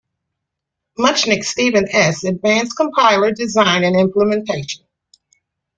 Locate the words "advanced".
2.23-2.75